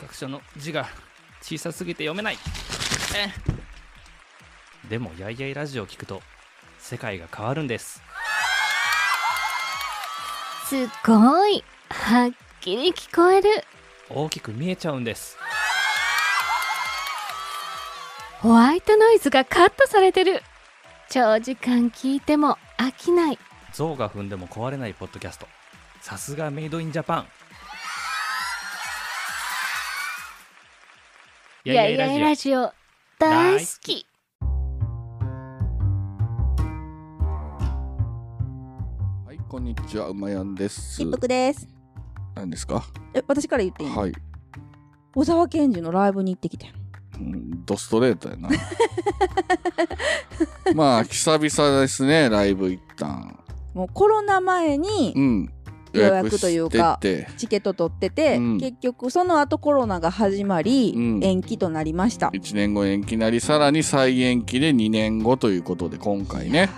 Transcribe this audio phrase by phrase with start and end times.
[0.00, 0.88] 格書の字が
[1.42, 2.38] 小さすぎて読めない。
[3.16, 3.28] え
[4.88, 6.22] でもやいやいラジオを聞くと
[6.78, 8.02] 世界が変わるんです。
[10.64, 12.30] すごいはっ
[12.60, 13.50] きり聞こえる。
[14.08, 15.36] 大きく見えちゃうんです。
[18.40, 20.42] ホワイトノイズがカットされてる。
[21.10, 23.38] 長時間聞いても飽きない。
[23.74, 25.46] 象が踏んでも壊れないポッドキャスト。
[26.00, 27.26] さすがメイドインジャパン
[31.62, 32.72] いやいやいラジオ
[33.18, 34.06] 大好き
[39.26, 41.02] はい、こんにちは、うまやんです。
[41.02, 41.68] 一服です。
[42.34, 44.12] 何ですかえ、私から言っていい、はい、
[45.14, 46.70] 小沢健二のライブに行ってきてん。
[47.16, 48.48] うん、ドストレートやな。
[50.74, 53.38] まあ、久々ですね、ライブ一旦。
[53.74, 55.52] もうコロナ前にうん。
[55.92, 56.98] 予約というか
[57.36, 58.58] チケット取ってて、うん。
[58.58, 61.24] 結局その後コロナが始まり、うん。
[61.24, 62.28] 延期となりました。
[62.28, 66.68] 1年後延期なり、さらに再延期で2年後ということで、今回ね。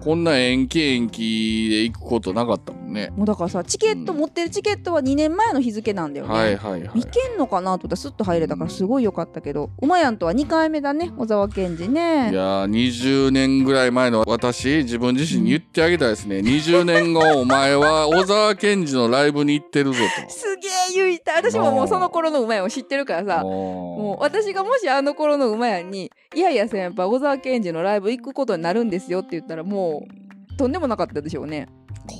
[0.00, 3.10] こんな延期延期で行くことなかったもんね。
[3.16, 6.32] もうだからさ、チケット、うん持ってるチケットは2年前の日付なんだよね。
[6.34, 7.04] はいはいはいい。
[7.04, 12.00] けんのかなと思ったらスッと入れたからすごい良かったけど、うまやんとは2回目だね、小沢健二いね。
[12.34, 20.68] やー20年ぐらい前の私自分自身に言ってあげたいですね、20年後お前は小沢健二のライブに行ってるぞ すげ
[21.02, 21.36] え言いたい。
[21.36, 30.04] 私ももうその頃のうまやんを知ってるからとさ、ももう私がもしあの頃の馬やんに「いやいや先輩小沢健二のライブ行くことになるんですよ」って言ったらも
[30.52, 31.68] うとんでもなかったでしょうね。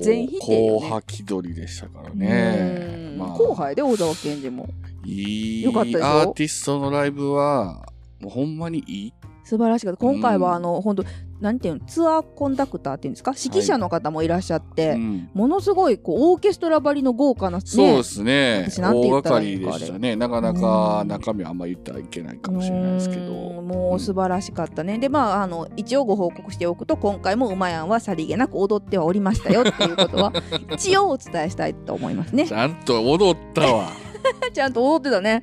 [0.01, 0.81] う全否定よね。
[0.81, 3.19] 後輩気取りでしたからうねん。
[3.19, 3.29] まあ。
[3.31, 4.69] 後輩で小沢健二も。
[5.05, 5.63] いい。
[5.63, 9.13] よかったアーティストのライブはもうほんまにいい？
[9.45, 9.99] 素晴らしかった。
[9.99, 10.43] 今回うん。
[10.43, 11.05] はあの本当
[11.41, 13.33] なんていうのツアーコンダクターっていうんですか？
[13.33, 15.31] 指揮者の方もいらっしゃって、うん。
[15.33, 18.67] ものすごいこうオーケストラばりの豪華なねそうですね。
[18.69, 20.17] 私なんて言ったらいいのかりでしたね。
[20.17, 30.33] なかなか中身はあんま言ってはいけないかもしれないですけうどんもう素晴らしかったね、でまああの一応ご報告しておくと今回も馬やんはさりげなく踊ってはおりましたよっていうことは
[30.73, 32.47] 一応お伝えしたいと思いますね。
[32.47, 33.89] ちゃんと踊ったわ。
[34.53, 35.43] ちゃんと踊ってたね。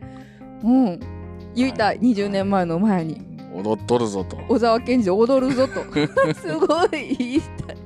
[0.63, 0.99] うん。
[1.55, 3.19] 言いたい20年前の馬やに
[3.57, 5.73] 踊っとるぞと、小沢健二踊るぞと。
[6.35, 7.15] すごい。
[7.15, 7.41] 言い。
[7.41, 7.77] たい、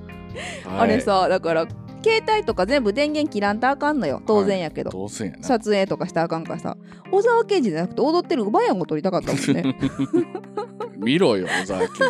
[0.66, 1.68] あれさだから
[2.04, 4.22] 携帯とか全部電源切らんとあかんのよ。
[4.26, 5.44] 当然やけど、当然やな。
[5.44, 6.78] 撮影とかしたらあかんからさ。
[7.12, 9.76] 小沢健二じゃなくて踊ってる馬やんを撮りたかったもんね
[11.02, 12.08] 見ろよ小沢健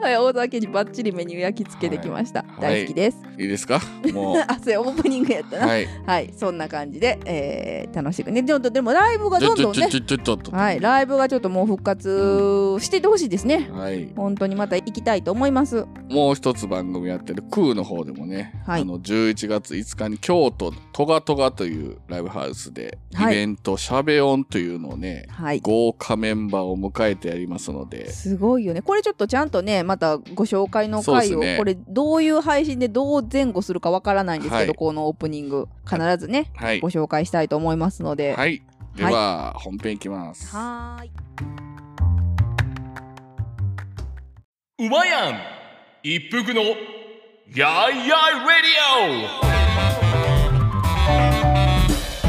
[0.00, 2.60] はい大沢健二バッチリメニュー焼き付けてきました、はい。
[2.60, 3.46] 大好きです、二い。
[3.46, 3.80] いですか？
[4.12, 4.36] もう。
[4.46, 5.66] あそうやオープニングやったな。
[5.66, 6.32] はい、はい。
[6.36, 10.50] そんな感じで、えー楽しくねでもでもライブがどんどんねちょちょちょちょちょっと。
[10.50, 10.80] はい。
[10.80, 13.68] ライブがちょっともう復活していってほしいですね。
[13.72, 14.12] はい。
[14.16, 15.86] 本当にまた行きたいと思います。
[16.10, 18.82] もう一つ番組やってるクーの方でもね、はい。
[18.82, 23.34] あの11月5日に京都トガトガというライブハウスでイはい。
[23.34, 25.60] ベント、しゃべ音というのをねはい。
[25.60, 28.82] 豪華メンバーを迎えてやりますのですごいよね。
[28.82, 31.56] これちょっとちゃんとねまたご紹介の回を、ね。
[31.56, 34.74] これどういう配信でどう前後するかわからないんですけど、はい。
[34.74, 35.68] このオープニング。
[35.88, 36.80] 必ずねはい。
[36.80, 38.34] ご紹介したいと思いますので。
[38.34, 38.62] はい。
[38.96, 40.56] では、本編いきます。
[40.56, 41.10] はーい。
[44.86, 45.40] うまやん。
[46.02, 49.95] 一服のやいやいレディオ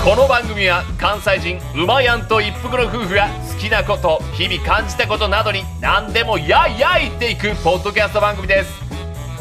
[0.08, 8.72] この番組は関西人うまやんと一服の夫婦が好きなこと日々感じたことなどに何でもやいやい言っていくポッドキャスト番組です。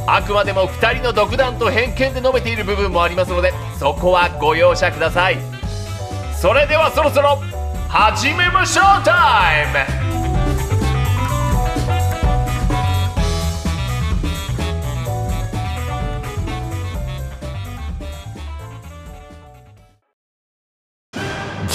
[0.08, 5.38] あくまでも2人の独断と偏見で述べている部分もありますのでそこはご容赦ください。
[6.34, 7.40] それではそろそろ
[7.88, 10.05] 始めましょうタイム。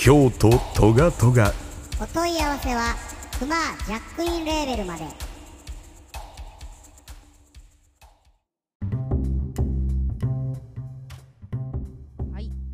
[0.00, 1.52] 京都トガトガ。
[2.00, 2.94] お問い合わせは
[3.36, 5.02] クマジャックインレーベルまで。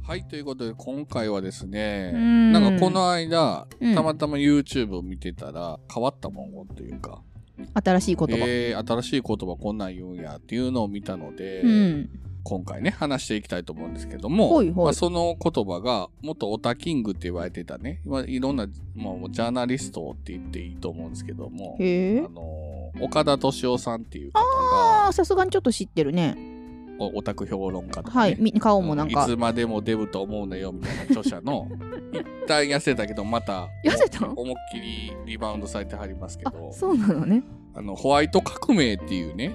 [0.06, 0.28] はい。
[0.28, 2.52] ということで今回はですねうん。
[2.52, 3.94] なんかこの間うん。
[3.94, 7.22] たまたま YouTube を見てたら変わった文言というか
[7.74, 8.34] 新しい言葉。
[8.46, 12.10] えー新しい言葉こんなん言うんやっていうのを見たので、うん。
[12.42, 21.82] 今回ね、話していきたいと思うんですけども、ほいほいまあ、その言葉が、元オタキングって言われてたね、今いろんな、まあ、ジャーナリストって言っていいと思うんですけども、あ。
[21.82, 26.36] のー岡田敏夫さんっていう方が、ああ、さすがにちょっと知ってるね。
[26.98, 28.36] おオタク評論家とか、ね、はい。
[28.38, 29.26] み顔もなんかい。
[29.26, 31.68] つまでもデブと思うなよみたいな著者の、
[32.12, 34.32] 一旦痩せたけど、また、痩せたの？
[34.32, 37.42] 思いっきりリバウンドされてはりますけあど、、そうなのね。
[37.74, 39.54] あの、ホワイト革命っていうね、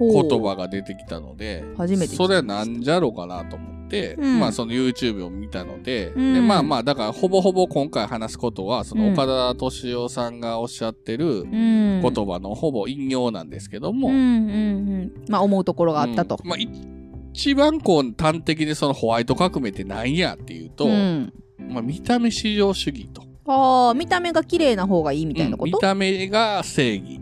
[0.00, 4.40] 言葉が出てきたので、初めてそれはなんじゃろうかなと思って、うん。
[4.40, 6.34] まあその YouTube を見たので、うん。
[6.34, 9.12] でまあまあだからほぼほぼ今回話すことは、そのうん。
[9.12, 12.00] 岡田敏夫さんがおっしゃってるうん。
[12.00, 14.22] 言葉のほぼ引用なんですけども、うんうんう
[15.02, 15.12] ん。
[15.28, 16.38] まあ思うところがあったと。
[16.42, 16.48] うん。
[16.48, 16.68] まあい
[17.32, 21.32] 一番こう端的にそのホワイト革命って何やっていうと、うん。
[21.58, 23.22] まあ見た目至上主義と。
[23.46, 25.68] ああ、見た目が綺麗な方がいいみたいなこと？
[25.68, 25.72] うん。
[25.72, 27.20] 見た目が正義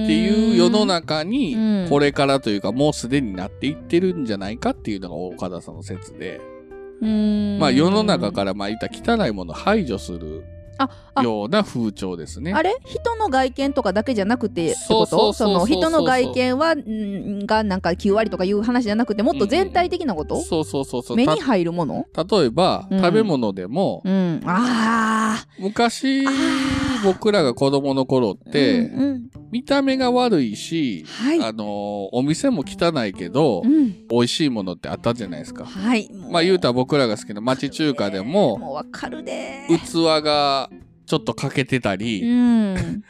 [0.00, 1.86] っっていう世の中にうん。
[1.88, 6.40] これからというかもうすでになっていってるんじゃないかっていうのが岡田さんの説で、
[7.58, 10.44] まあ世の中からまあ言ったら汚いものを排除する
[11.22, 12.52] ような風潮ですね。
[12.52, 12.74] あれ？
[12.84, 21.16] 人の外見とかだけじゃなくてそうそうその人の外見はんがなんか9割とかいう話じゃなくてもっと全体的なこと、そうそうそうそう。
[21.16, 22.06] た目に入るもの？
[22.16, 23.00] 例えば、うん。
[23.00, 24.40] 食べ物でも、うん。
[24.44, 26.30] あ昔あ
[27.04, 29.22] 僕らが子供の頃って、うんうん。
[29.50, 31.42] 見た目が悪いし、はい。
[31.42, 34.08] あのーお店も汚いけど、うん。
[34.08, 35.64] 美味しいものってあったじゃないですか。
[35.64, 36.10] はい。
[36.30, 40.70] まあ言うたら僕らが好きな町中華でも、もうわかるで器が
[41.12, 43.02] ちょっと欠けてたり、うん。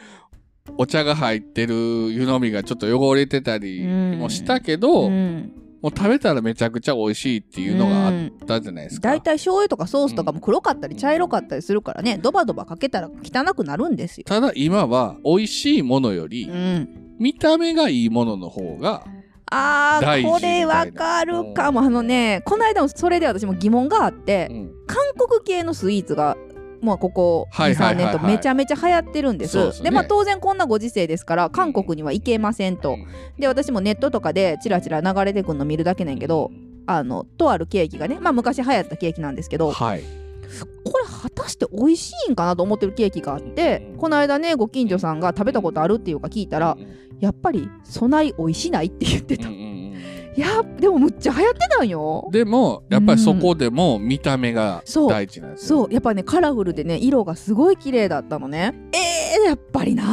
[0.77, 1.75] お茶が入ってる
[2.11, 4.19] 湯飲みがちょっと汚れてたりうん。
[4.19, 5.53] もしたけど、うん。
[5.81, 9.09] もう食べたらめちゃくちゃ美味しいっていうのがあったじゃないですか。
[9.09, 14.25] 大体醤油とかソースとかも黒かったり茶色かったりするからね、ドバドバかけたら汚くなるんですよ。
[14.27, 16.89] ただ今は美味しいものよりうん、
[17.21, 19.05] 見た目がいいものの方が
[19.47, 21.83] あーこれわかるかも。
[21.83, 24.73] あのねこの間もそれで私も疑問があって、うん。
[24.89, 26.37] 韓国系のスイーツが
[26.83, 29.83] まあここ23はいはいはいはい年とめちゃめちゃ流行ってるんです。
[29.83, 32.97] でまあ当然こんなご時世ですから韓国には行けませんと。
[33.39, 36.51] で私もネットとかでチラチラ流れてくんの見るだけなんやけど
[36.87, 40.03] あのとあるケーキがねまあ昔流行ったケーキなんですけどはい。
[40.85, 46.77] これ果たして美味しいんかなと思ってるケーキがあってうんこの間ねご近所さんが食べたことあるっていうか聞いたら
[47.21, 49.49] やっぱり備え美味しないって言ってた。
[50.37, 52.29] うんうんうんいやでもむっちゃ流行ってたんよ。
[52.33, 55.11] でもやっぱりそこでも見た目がそう。
[55.11, 55.81] 大事なんですよ。
[55.81, 55.93] そう。
[55.93, 58.75] やっぱねカラフルでね色がすごい綺麗だったのね。
[58.93, 60.05] えー、やっぱりな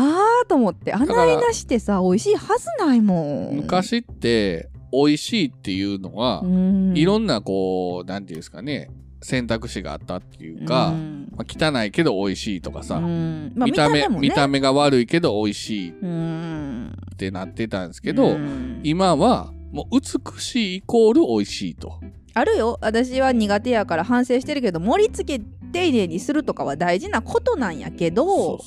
[0.44, 0.92] ーと思って。
[0.94, 3.56] あないなしってさ美味しいはずないもん。
[3.56, 6.98] 昔って美味しいっていうのは、うん。
[6.98, 8.90] いろんなこうなんていうんですかね
[9.22, 11.30] 選択肢があったっていうか、うん。
[11.34, 13.54] まあ、汚いけど美味しいとかさ、うん。
[13.56, 14.28] まあ、見た目もね。
[14.28, 16.94] 見た目が悪いけど美味しいうん。
[17.14, 18.82] ってなってたんですけど、うん。
[18.84, 22.00] 今はもう美しいイコール美味しいと。
[22.34, 25.44] あるよ私は苦手やから反省してるけど盛り付け
[25.74, 28.60] 丁寧にするとかは大事なことなんやけど。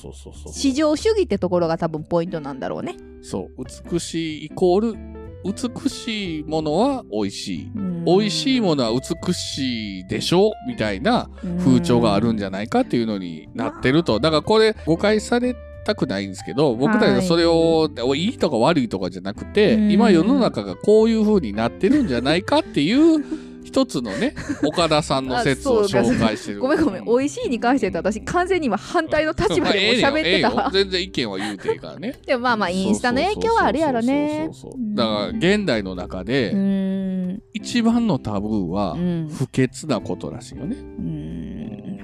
[0.52, 4.98] 市場主義ってところが多分ポイントなんだろうね、そう美しいイコール
[5.44, 7.70] 美しいものは美味しい。
[7.74, 14.18] うん美味しいものは美しいでしょみたいな風潮があるんじゃないかっていうのになってると。
[14.18, 19.90] だからこれ誤解されたくないんですけど、僕たちがそれを、い、いとか悪いとかじゃなくて、うん。
[19.90, 23.24] 今世の中がこういう風になってるんじゃないかっていう
[23.64, 24.34] 一つのね、
[24.64, 26.60] 岡田さんの説を紹介してる。
[26.60, 30.50] ごめんごめん、美味しいに関して私完全に今反対の立場で喋ってた。
[30.50, 30.82] まあええよ。
[30.82, 30.84] え。
[30.84, 32.18] 全然意見は言うていいからね。
[32.26, 34.50] でもまあまあインスタの影響はあるやろね。
[34.94, 37.40] だから現代の中うでん。
[37.54, 39.28] 一番のタブーはうん。
[39.30, 40.76] 不潔なことらしいよね。
[40.76, 42.02] うん。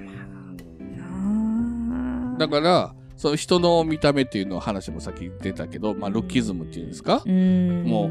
[2.38, 7.82] だから、その人の見た目っていうの話もさっき出たけど、まあ、ルッキズムっていうんですか、うん。
[7.84, 8.08] も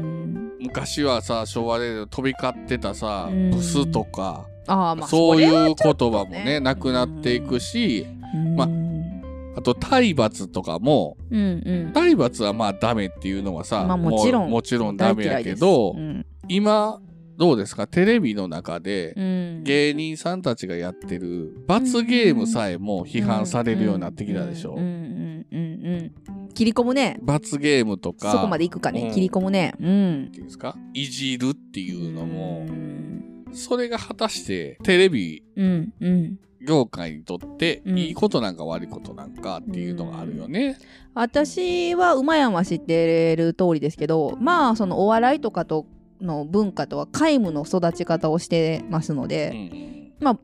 [0.60, 3.50] 昔はさ、昭和で飛び交ってたさ、うん。
[3.50, 8.06] ブスとか、ああまあそういう言葉もね、なくなっていくし、
[8.54, 9.22] まあうん。
[9.56, 11.92] あと体罰とかも、うんうん。
[11.94, 14.48] 体罰はまあダメっていうのはさ、まあもちろん。
[14.48, 16.26] うもちろんダメやけど、大嫌いです。
[16.48, 17.00] 今、
[17.38, 17.86] どうですか？
[17.86, 19.22] テレビの中で、うん。
[19.22, 24.74] うん芸人さんたちがやってる罰ゲームさえも批判されるようになってきたでしょ？
[24.74, 27.18] うんうんうんうん切り込むね。
[27.22, 28.32] 罰ゲームとか。
[28.32, 28.94] そこまでいくかうん。
[28.96, 29.74] ね切り込むね。
[29.80, 30.24] うん。
[30.28, 30.76] っていうんですか？
[30.94, 32.66] いじるっていうのも。
[32.68, 33.44] うん。
[33.52, 36.38] それが果たしてテレビうんうん。
[36.66, 37.98] 業界にとってうん。
[37.98, 40.78] いいことなんか悪いことなんかっていうのがあるよね。
[41.14, 45.86] 私は馬山知ってる通りですけどまあそのお笑いとかと
[46.20, 50.12] の文化とは皆無の育ち方をしてますのうで、ん。
[50.24, 50.38] まあ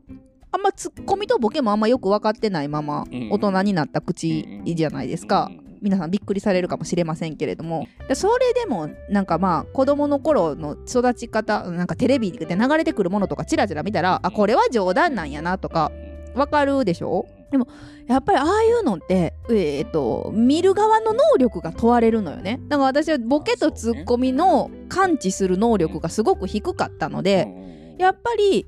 [0.51, 5.49] あんまツッコミとボケもあんまよく分かってないままうん大人になった口じゃないですか。
[5.51, 7.87] うん皆さんびっくりされるかもしれませんけれども。
[8.07, 15.91] でそれでもなんかまあ子供の頃の育ち方なんかテレビで流れてくるものとかチラチラ見たらあこれは冗談なんやなとか
[16.33, 17.27] わかるでしょ？
[17.55, 17.67] でも
[18.07, 22.59] やっぱりああいうのって、えー、と見る側の能力が問われるのよね。
[22.67, 27.47] だから私はボケとツッコミの感知する能力がすごく低かったので、
[27.97, 28.67] やっぱり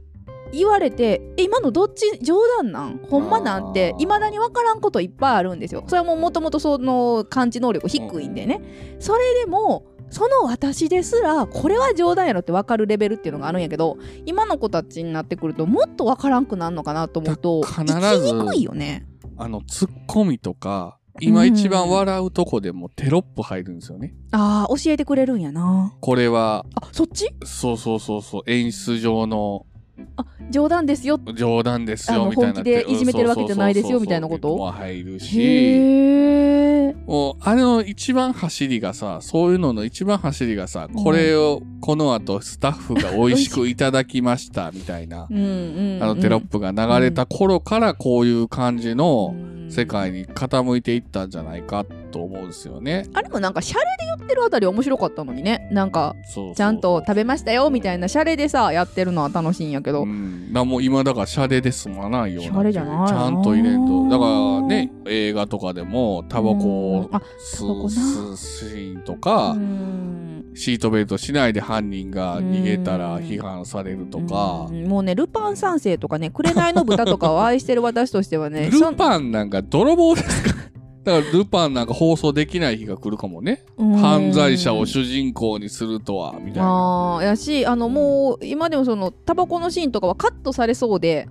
[0.53, 2.99] 言われてえ今のどっち冗談なん？
[3.09, 4.01] ほんまなんてあー。
[4.01, 5.83] いまだに分からんこといっぱいあるんですよ。
[5.87, 8.61] それはももともとその感知能力低いんでね、
[8.99, 19.05] それでもその私ですらこれは冗談やろって分かるレベルっていうのがあるんやけど今の子たちになってくるともっと分からんくなるのかなと思うとだ必ずにくいよね。
[19.37, 24.15] あの、ツッコミとか、今一番笑うとこでもテロップ入るんですよね。
[24.31, 25.93] ああ教えてくれるんやな。
[25.99, 27.29] これは、あそっち？
[27.43, 29.67] そうそうそうそう、演出上の
[30.49, 31.19] 冗談ですよ。
[31.35, 32.53] 冗談ですよ、みたいな。
[32.53, 34.55] 本気でいじめてるわけじゃないですよみたいなこと？
[34.55, 35.37] も入るし。
[37.05, 45.27] もう、あれの一番走りがさ、そういうのの一番走りがさ、これをこの後スタッフが美味しくいただきました、みたいな。
[45.29, 49.57] う、んうん、あのテロップが流れた頃からこういう感じのうん。
[49.69, 51.85] 世界に傾いていったんじゃないか
[52.17, 53.05] と思うんですよね。
[53.13, 55.69] あれもなんかシャレで言ってるあたり面白かったのにね。
[55.71, 56.15] なんか
[56.55, 62.97] ちゃんと食べましたよみたいなシャレでさやってるのは楽しいんやけど、うん、だもう今だからシャレで済まないようなシャレじゃない？
[63.01, 64.09] なちゃんと入れんと。
[64.09, 67.09] だからね映画とかでもタバコを
[67.53, 70.23] 吸うシーンとか、うん。
[70.55, 74.67] シートベルトしないで犯人が逃げたら批判されるとか。
[74.71, 74.87] う、ん。
[74.87, 80.56] もうねルパン三世とかね紅の豚とかを愛してる私としてはねルパンなんか泥棒ですか
[81.07, 86.67] だからルパンなんか放送できない日が来るかもね、犯罪者をうん主人公にするとはみたいな。
[86.67, 91.29] あーやしあのもう今でもそのタバコのシーンとかはカットされそうで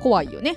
[0.00, 0.56] 怖いよね。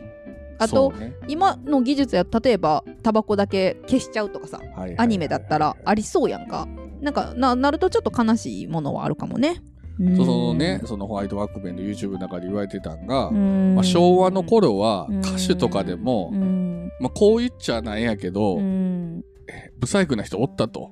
[0.57, 1.13] あと、ね。
[1.27, 4.59] 今の技術や例えばタバコだけ消しちゃうとかさ
[4.97, 6.67] アニメだったらありそうやんか。
[6.99, 9.61] なんかななるとちょっと悲しいものはあるかもね
[10.15, 13.75] そのね、そのホワイトワックベンの YouTube の中で言われてたんが、うん。
[13.75, 15.19] まあ、昭和の頃はうん。
[15.19, 16.91] 歌手とかでも、うん。
[16.99, 19.23] まあ、こう言っちゃなんやけど、うん。
[19.79, 20.91] 不細工な人おったと。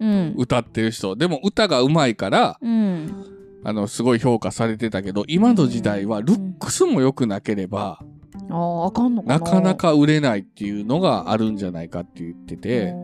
[0.00, 0.34] うん。
[0.38, 1.14] 歌ってる人。
[1.14, 3.24] でも歌が上手いから、うん。
[3.64, 8.00] あの、すごい評価されてたけど、今の時代はルックスも良くなければ、
[8.48, 9.38] あかんのかな？
[9.38, 12.94] なかなか売れないっていうのがあるんじゃないかって言ってて、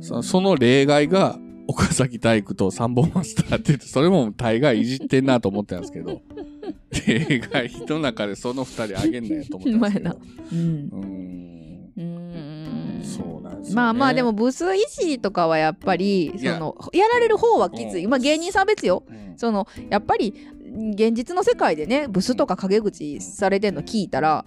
[0.00, 6.20] その例外が、岡崎体育とサンボマスターって言って、それも大概いじってんなと思ってたんですけど、
[7.06, 10.16] 例外の中でその二人あげんなよと思ってたんですけど。
[10.52, 11.66] うんうーん。
[11.96, 13.00] うん。
[13.02, 13.74] そうなんですよ、ね。
[13.74, 16.54] まあまあでも、ブス医師とかはやっぱりいや。
[16.54, 18.10] そのやられる方はきつい、うん。
[18.10, 19.02] まあ芸人さんは別よ。
[19.08, 19.38] うん。
[19.38, 20.34] そのやっぱり
[20.94, 24.44] 現実の世界でねブスとか陰口されてんの聞いたら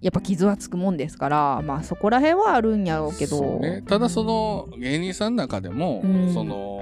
[0.00, 3.58] やっぱ傷はつくもんですからまあそこら辺はあるんやろうけど。
[3.60, 6.32] ね、ただその芸人さんの中でも、うん。
[6.32, 6.76] その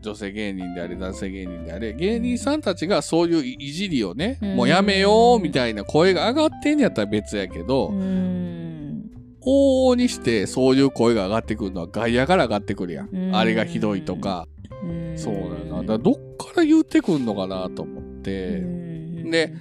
[0.00, 4.56] 女性芸人であれ男性芸人であれ芸人さんたちがそういういじりをね、うん。
[4.56, 9.10] もうやめようみたいな声が上がってんやったら別やけど、うーん。
[9.44, 13.36] 往々にしてそういう声が上がってくるのは外野から上がってくるやん、うん。
[13.36, 14.46] あれがひどいとか、
[15.16, 15.34] そう
[15.68, 15.80] な。
[15.80, 19.30] だからどっから言ってくんのかなと思って、うん。
[19.30, 19.54] で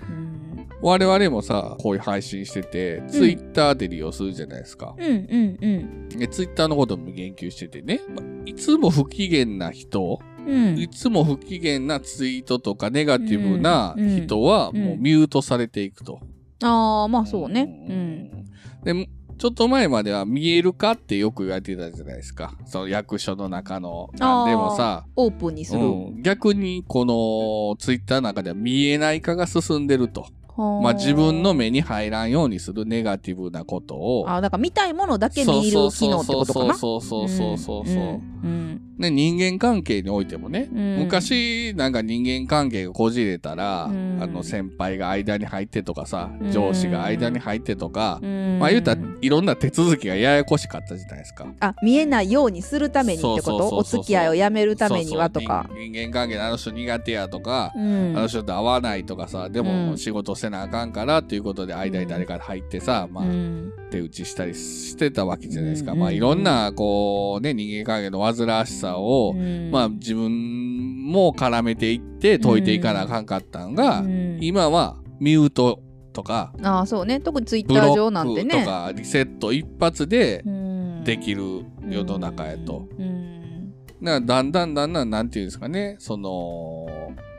[0.82, 6.10] 我々もさこういう配信してて、ツイッターで利用するじゃないですか、うんうんうん。
[6.10, 10.78] でツイッターのことも言及しててね、まいつも不機嫌な人、うん。
[10.78, 14.26] いつも不機嫌なツイートとかネガティブなうん。
[14.26, 14.84] 人はうん。
[14.84, 16.20] もうミュートされていくと。
[16.64, 17.64] ああまあそうね。
[17.90, 18.46] うん。
[18.84, 19.08] で、
[19.38, 22.56] ちょっと前までは見えるかってよく言われてたじゃないですか。
[22.66, 24.10] その役所の中の。
[24.20, 24.50] あー。
[24.50, 26.22] でもさ、オープンにする、うん。
[26.22, 30.28] 逆にこのツイッターの中では見えない化が進んでると。
[30.62, 34.26] はまあ自分の目に入らんようにするネガティブなことを。
[34.30, 36.76] あだから見たいものだけ見る機能ってことかな？
[36.76, 37.98] そうそうそうそうそうそうそう。
[37.98, 40.98] うんね、人間関係においてもね、うん。
[41.00, 44.20] 昔なんか人間関係がこじれたら、うん。
[44.22, 46.52] あの先輩が間に入ってとかさ、うん。
[46.52, 48.60] 上司が間に入ってとか、うん。
[48.60, 51.46] まあ言うたらいろんな手続きがややこしかったじゃないですか。
[51.60, 53.76] あ見えないようにするためにってこと？
[53.76, 55.66] お付き合いをやめるためにはとか。
[55.68, 58.14] そうそう人人間関係であの人苦手やとか、うん。
[58.16, 59.66] あの人と会わないとかさ、でうん。
[59.92, 65.92] も仕事せなあかんからっていうことで間に誰か入ってさ、まあうん手打ちしたりしてたわけじゃないですか。
[65.92, 69.70] うんまあいろんなこうね、人間関係の煩わしさを、うん。
[69.72, 74.38] まあ自分も絡めていって解いていかなあかんかったんが、うん。
[74.42, 75.84] 今はミュート
[76.14, 77.20] とか、ああそうね。
[77.20, 78.64] 特にツイッター上なんてね。
[78.64, 81.04] とかリセット一発でうん。
[81.04, 82.88] できる世の中やと。
[82.98, 83.74] うん。
[84.04, 86.88] だんだんだんだんなんていうんですかね、その、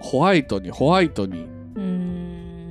[0.00, 1.61] ホワイトにホワイトに、うん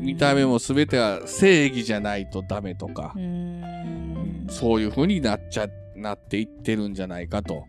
[0.01, 3.13] 見た目も全ては正義じゃないとダメとか。
[3.15, 4.47] う、ん。
[4.49, 7.65] そういう風になっちゃ、なっていってるんじゃないかと。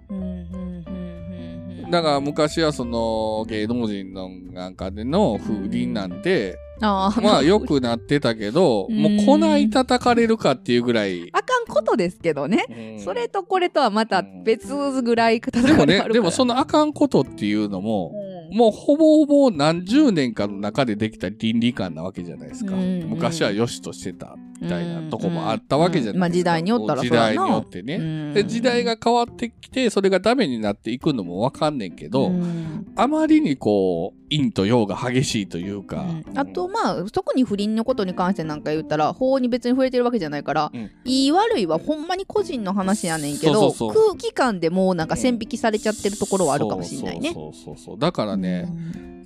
[1.91, 8.97] だから昔はその芸能人のなんかでの風鈴なんて、まあ良くなってたけど、 うん。
[8.97, 11.29] もうこない叩かれるかっていうぐらい。
[11.33, 12.99] あかんことですけどね、うん。
[12.99, 14.67] それとこれとはまた別
[15.03, 22.75] ぐらい叩でもねかれるから、でもそのあかんことっていうのも、うんもうほぼほぼ何十年かの中でできた倫理観なわけじゃないですか。
[22.75, 26.17] うんうん昔は良しとしてたみたいなとこもあったわけじゃないですか。
[26.17, 27.97] うんまあ時代によったら時そうやな代によってね。
[27.97, 36.03] うんで時代が変わってきて、それがダメになっていくのもわかんねんけど、うんあまりにこう、陰と陽が激しいというか。
[36.03, 47.33] うんあとまあ特に不倫のことに関してなんか言ったら法に別に触れてるわけじゃないから、うん言い悪いはほんまに個人の話やねんけど空気感でもうなんか線引きされちゃってるところはあるかもしれないね。
[47.33, 47.99] そうそうそうそう。
[47.99, 48.42] だからね、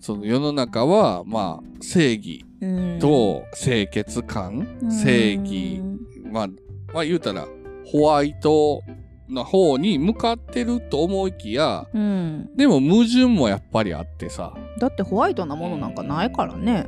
[0.01, 2.99] その世の中は、まあ、正義うん。
[3.01, 4.91] と清潔感、うん。
[4.91, 5.83] 正義、
[6.31, 6.49] まあ、
[6.93, 7.47] まあ言うたら、
[7.85, 8.83] ホワイト
[9.29, 16.87] の方に向かってると思いきや、うん、でも矛盾もやっぱりあってさ、だってホワイトなものなんかないからね。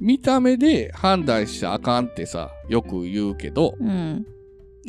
[0.00, 4.26] 見た目で判断しちゃあかんってさ、よく言うけど、うん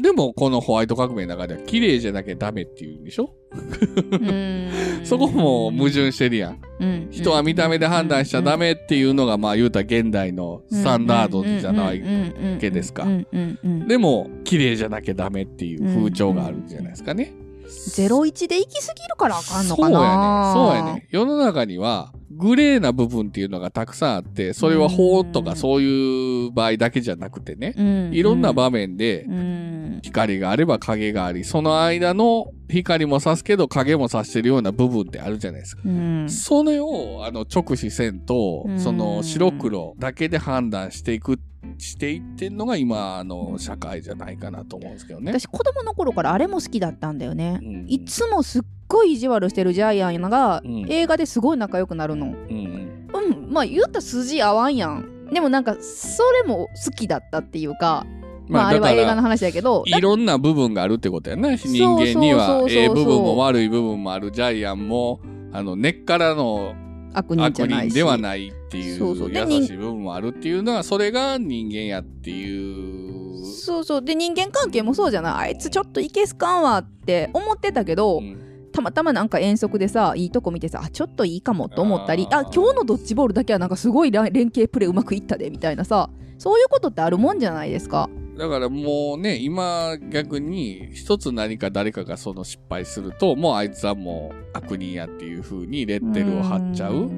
[0.02, 3.34] でも、このホワイト革命の中では、綺麗じゃなきゃダメっていうんでしょ？
[5.06, 6.60] そこも矛盾してるやん。
[6.80, 12.08] うん、人は見た目で判断しちゃダメっていうのが、まあ言うたら現代のスタンダードじゃないわ
[12.60, 13.08] けですか。
[13.88, 17.32] でも、綺麗じゃなきゃダメっていう風潮があるんじゃないですかね。
[17.34, 17.45] うんうん
[17.90, 20.54] 01で行き過ぎるからあかんのかな。
[20.54, 20.84] そうやね。
[20.84, 21.08] そうやね。
[21.12, 29.26] 世の中にはグレーな部分っていうのがたくさんあってそれは法とかそういう場合だけじゃなくてね、ん、いろんな場面で
[30.02, 35.84] 光があれば影がありその間の光も差すけど影も差してるような部分ってあるじゃないですか、
[36.28, 45.32] それをあの直視せんと、その白黒だけで判断していくってしていってんのが今の社会じゃないかなと思うんですけどね。
[45.32, 47.86] 私子供の頃からあれも好きだったんだよね、うん。
[47.88, 50.86] いつもすっごい意地悪してるジャイアンが、うん。
[50.90, 52.28] 映画ですごい仲良くなるの。
[52.28, 52.96] うんうん。
[53.14, 55.30] うんまあ言ったら筋合わんやん。
[55.32, 58.06] でもなんかそれも好きだったっていうか
[58.48, 59.84] まああれは映画の話だけど。
[59.86, 61.58] いろんな部分があるってことやな。
[61.58, 64.32] 人間にはええ部分も悪い部分もある。
[64.32, 65.20] ジャイアンも、
[65.52, 66.76] あの、根っからの
[67.14, 69.32] 悪人ではないっていうそうそう。
[69.32, 73.46] で優しい部分もあるっていうのは、それが人間やっていう。
[73.46, 74.02] そうそう。
[74.02, 75.50] で人間関係もそうじゃない？
[75.50, 78.42] あいつちょっといけすかんわって思ってたけど、うん。
[78.72, 82.40] たまたまなんか遠足でさいいとこ見てさあちょっといいかもと思ったりあー。
[82.40, 88.10] あ今日のドッジボールだけはなんかすごいら連携プレーうまくいったでみたいなさそういうことってあるもんじゃないですか？
[88.38, 97.10] だからもうね、今逆に一つ何か誰かがその失敗すると、もうあいつはもう悪人やっていう風にレッテルを貼っちゃう。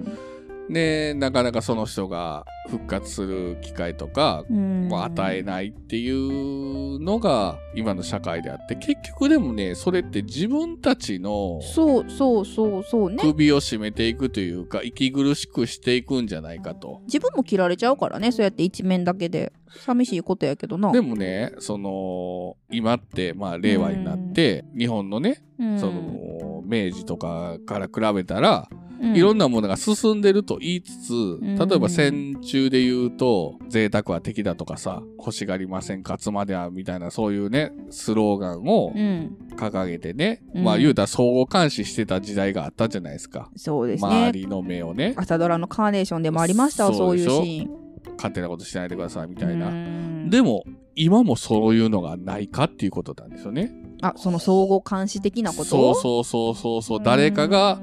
[0.69, 13.17] で、なかなかその人が復活する機会とか、与えないっていうのが今の社会であって、結局でもね、それって自分たちのそうそうそうそうね。
[13.21, 17.01] 首を絞めていくというか、息苦しくしていくんじゃないかと。
[17.05, 19.53] 自分も切られちゃうからねそうやって一面だけで。
[19.85, 20.91] 寂しいことやけどな。
[20.91, 25.79] でもね、その、今って、まあ、令和になって、日本のね、うん。
[25.79, 31.55] その、明治とかから比べたら、うんいろんなものが進んでると言いつつ、ん。
[31.55, 39.37] 例えば戦中で言うと、贅沢は敵だとかさ、欲しがりませんかつまでは、みたいなそういうね、スローガンをうん。
[39.55, 40.63] 掲げてね、うん。
[40.63, 43.49] まあ言うたら相互監視してた時代があったじゃないですか。
[43.55, 44.09] そうですね。
[44.09, 47.87] 周りの目をね、朝ドラのカーネーションでもありましたわそそうういうシーン。
[48.17, 49.67] 勝手なことしないでくださいみたいな。
[49.67, 50.29] うん。
[50.29, 50.63] でも、
[50.95, 53.71] 今もそういうのがないかっていうことなんですよね。
[54.01, 55.65] あその相互監視的なこと？
[55.65, 56.99] そうそうそうそうそう。
[57.03, 57.79] 誰かが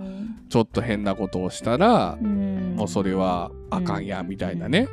[0.48, 4.88] ちょっと変なことをしたら、もうそれはあかんや、みたいなね。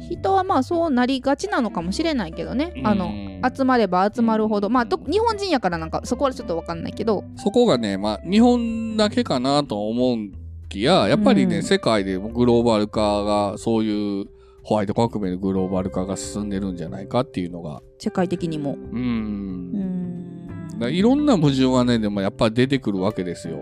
[0.00, 4.68] 人はまあそうなりがちなのかもしれないけどね、あのうん集まれば集まるほど。
[4.68, 10.32] まあと日本人やからなんかそこはちょっと分かんないけどそこがね、まあ、日本だけかなと思うん
[10.68, 11.62] きや、やっぱりね、うん。
[11.62, 14.26] 世界でもグローバル化が、そういう
[14.62, 18.72] ホワイト革命のグローバル化が進んでるんじゃないかっていうのが、世界的にも。
[18.72, 20.78] うーん。
[20.90, 23.58] いろんな矛盾はね、でもやっぱり出てくるわけですよ。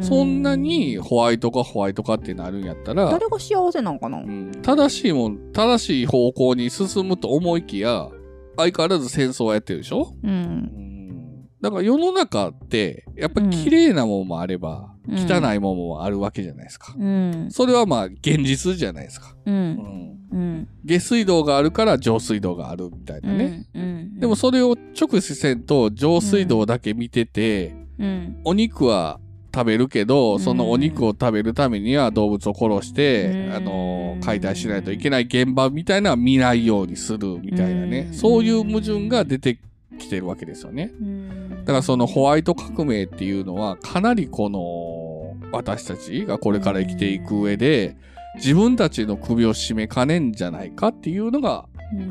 [0.00, 4.50] そんなにホワイトかホワイトかってなるんやったら、誰が幸せなんかな、うん。
[4.62, 8.08] 正しいもん、正しい方向に進むと思いきや、
[8.56, 10.14] 相変わらず戦争はやってるでしょ？
[10.22, 10.30] うん。
[10.30, 11.48] うん。
[11.60, 16.94] だから世の中って、やっぱり綺麗なもんもあれば、うん汚いもんもあるわけじゃないですか。
[16.98, 17.48] うん。
[17.50, 19.34] それはまあ現実じゃないですか。
[19.44, 19.70] ううん。
[19.76, 20.68] んうん。
[20.84, 23.66] 下水道があるから上水道があるみたいなね。
[23.74, 24.18] うん。
[24.18, 28.40] でもそれを直視せんと上水道だけ見てて、うん。
[28.44, 29.20] お肉は
[29.54, 30.40] 食べるけど、ん。
[30.40, 33.54] そのお肉を食べるためには動物を殺して、うん。
[33.54, 38.06] あの、解体しないといけない現場みたいなのは見ないようにするみたいなね。
[38.08, 38.14] うん。
[38.14, 39.58] そういう矛盾が出て
[39.98, 40.92] きてるわけですよね。
[41.00, 41.48] うん。
[41.64, 47.96] だからそのホワイト革命っていうのはかなりこの私たちがこれから生きていく上で
[48.36, 51.66] 自分たちの首を絞めかねんじゃないかっていうのが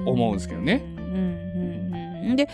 [0.05, 0.83] 思うんですけどね。
[2.35, 2.47] で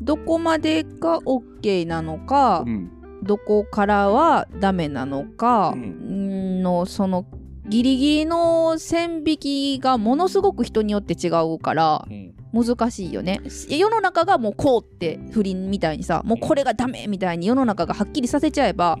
[0.00, 2.90] どこまでが OK なのか、うん。
[3.22, 6.62] どこからはダメなのかうん。
[6.62, 7.24] のその
[7.68, 13.40] ギリギリの線引きがものすごく人によって違うからうん難しいよね。
[13.68, 18.98] 世の中がもうこうって不倫みたいにさもうこれがダメみたいに世の中がはっきりさせちゃえば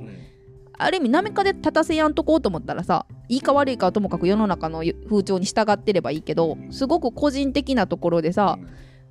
[0.78, 8.58] ある意味なめかで立たせやんとこうと思ったらさいいか悪いかはともかく世の中の風潮に従ってればいいけどすごく個人的なところでさ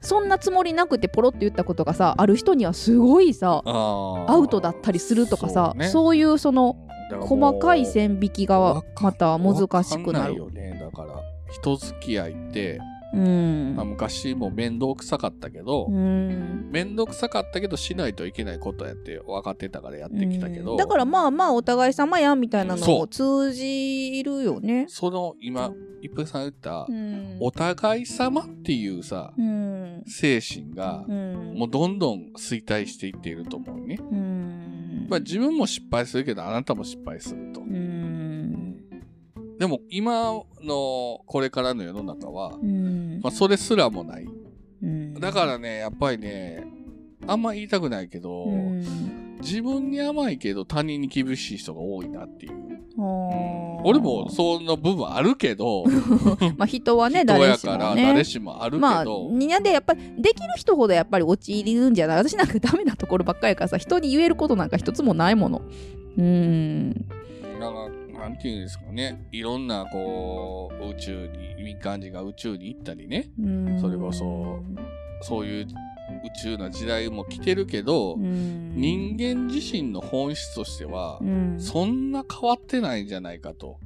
[0.01, 5.88] そんなつもりなくてポロって言ったことがさある人にはすごいさアアウトだったりするとかさね。
[5.89, 6.75] そういうその
[7.19, 10.38] 細かい線引きがまた難しくなんる。
[10.38, 10.80] よね。
[10.80, 12.80] だから人付き合いって、
[13.13, 13.74] うん。
[13.76, 16.69] まあ、昔も面倒くさかったけど、うん。
[16.71, 24.86] 面倒くさかったけどしないといけないことやって分かってたからやってきたけど、うんだからまあまあお互い様やんみたいなのも通じるよね。
[24.88, 25.71] その今
[26.02, 27.38] 一平さん言った、うん。
[27.39, 30.04] お互い様っていうさ、うん。
[30.08, 31.56] 精神が、うん。
[31.58, 34.00] もうどんどん衰退していっていると思うね。
[34.00, 35.08] うん。
[35.10, 37.62] まあ自分も失敗するけどあなたも失敗すると。
[39.62, 43.19] うんでも今のこれからの世の中は、うん。
[43.21, 44.28] まあそれすらもない。
[44.82, 45.13] うん。
[45.13, 46.65] だからね、やっぱりね、
[47.28, 49.38] あんま言いたくないけど、うん。
[49.39, 52.54] 自分に甘いけど他人に厳しい人が多いなっていう。
[53.84, 55.84] 俺もその部分あるけど、
[56.58, 58.04] まあ人はね 人誰しもやからね。
[58.04, 65.62] 誰しもあるけまあんなでやっぱりできる人ほどやっぱり陥るんじゃない私なんかダメなところばっかりやからさ人に言えることなんか一つもないもの。
[66.17, 67.06] うん
[68.21, 74.60] なんていうんですかね、いろんなこう、宇宙に、民間人が宇宙に行ったりね、うんそれこそ
[75.23, 75.67] そういう宇
[76.43, 78.75] 宙な時代も来てるけど、うん。
[78.75, 81.60] 人間自身の本質としては、うん。
[81.60, 83.79] そんな変わってないんじゃないかと。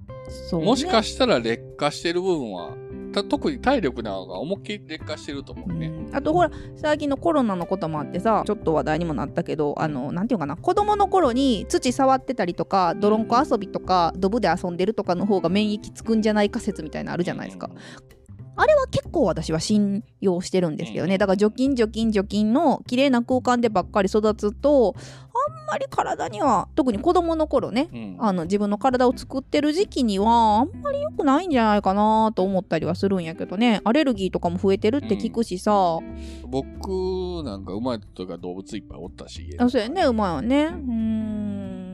[0.53, 0.65] ね。
[0.65, 2.75] もしかしたら劣化してる部分は、た
[3.23, 5.87] 特に体力なんかが思いっきり劣化してると思うね。
[5.87, 17.69] うんあとほら最近のコロナのこともあってさちょっと話題にもなったけどあのなんていうかな子供の頃に土触ってたりとか泥んこ遊びとかドブで遊んでるとかの方が免疫つくんじゃないか説みたいなあるじゃないですか。
[18.57, 21.17] あれは結構私は信用してるんですけどね。
[21.17, 28.17] だから除菌除菌除菌の綺麗な空間でばっかり育つとあんまり体には特に子供の頃ねうん。
[28.19, 33.81] あの自分の体を作ってる時期にはあんまり良くないんじゃないかなと思ったりはするんやけどね。
[33.83, 35.99] アレルギーとかも増えてるって聞くしさ、
[36.47, 41.84] 僕なんか生まれた時から動物いっぱいおったし、家あそうやねうまいよねうーん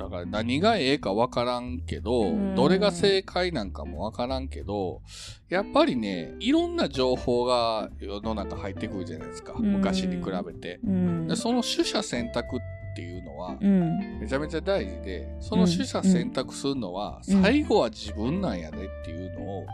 [0.00, 2.54] だから何がええかわからんけど、うん。
[2.54, 5.02] どれが正解なんかもわからんけど、
[5.48, 9.54] やっぱりね、いろんな情報が世の中入ってくるじゃないですか。
[9.58, 9.72] うん。
[9.72, 10.80] 昔に比べて。
[10.84, 11.28] うん。
[11.28, 12.60] でその取捨選択っ
[12.96, 14.20] ていうのは、うん。
[14.20, 17.42] めちゃめちゃ大事で、その取捨選択するのは、うん。
[17.42, 19.66] 最後は自分なんやでっていうのを、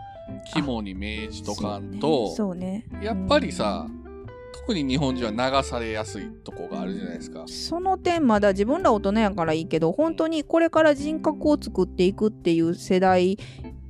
[0.53, 2.35] 肝に銘じとかんと、
[3.01, 3.87] やっぱりさ、
[4.61, 7.45] 特に日本人は流されやすいとこがあるじゃないですか。
[7.47, 13.38] その点まだ自分ら大人やからいいけど本当にこれから人格を作っていくっていう世代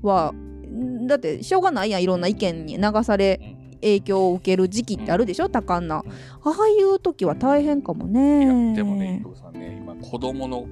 [0.03, 3.57] はんだってしょうがないやんいろんな意見に流されうん。
[3.83, 5.51] 影響を受ける時期ってあるでしょ？
[5.51, 5.97] 多感な。
[5.97, 10.67] ああいう時は大変かもいねや、でもね、伊藤さんね、今子供の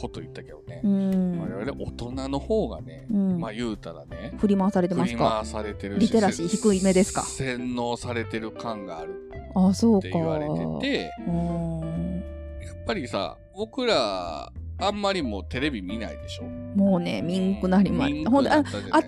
[0.00, 3.38] こと言ったけどね、うん、我々大人の方がね、うん。
[3.38, 5.18] まあ言うたらね、振り回されてますか？
[5.18, 7.22] 振り回されてるしリテラシー低いめですか？
[7.22, 10.08] 洗脳されてる感があるあそうか。
[10.08, 12.22] って言われてて、うん。
[12.64, 16.44] やっぱりさ、僕ら、あんまりもうテレビ見ないでしょ。
[16.44, 18.62] もうねミンクなりまミンクほんとあ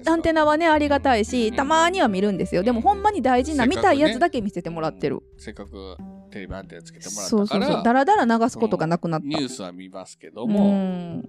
[0.06, 1.56] アンテナはねありがたいしうん。
[1.56, 2.62] たまには見るんですよ。
[2.62, 5.96] でもほんまに大事な見たいやつだけ見せてもらってる、せっかく
[6.30, 11.28] テレビアンテナつけてもらそうったから、そうそうだらだら流すことがなくなった、ニュースは見ますけどうも、ん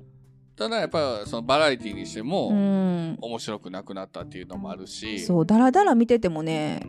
[0.56, 3.18] ただやっぱそのバラエティにしても、うん。
[3.22, 6.82] 面白くなくなったっていうのもあるし、そうだらだら見ててもね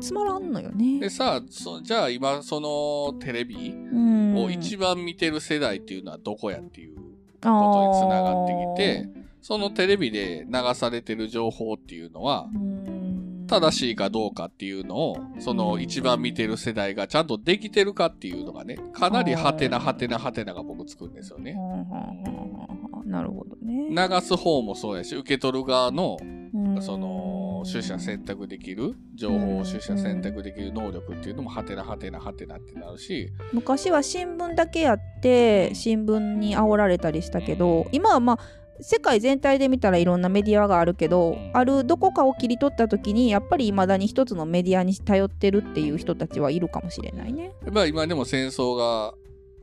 [0.00, 1.00] つまらんのよね。
[1.00, 4.36] でさそじゃあ今そのテレビうん。
[4.36, 6.96] を一番見てる世代っていうのはどこやっていう
[7.42, 9.08] あことにつながってきて
[9.42, 13.46] そのテレビで流されてる情報っていうのはうん。
[13.46, 21.52] 正しいかどうかっていうのをその一番見てる世代がちゃんとできてるかっていうのがねかなりハテナハテナハテナが僕つくんですよね。
[21.52, 23.88] はあはあはあはあなるほどね。
[23.90, 26.82] 流す方もそうやし受け取る側のうん。
[26.82, 33.30] その取捨選択できる情報を取捨選択できる能力っていうのもハテナハテナハテナってなるし。
[33.52, 38.38] 昔は新聞だけやって新聞に煽られたりしたけど今はまあ
[38.80, 41.50] 世界全体で見たらいろんなメディアがあるけど、うん。
[41.54, 47.52] あるどこかを切り取った時にやっぱり未だに一つのメディアに頼ってるっていう人たちはいるかもしれないね。
[47.64, 49.14] やっぱり今でも戦争が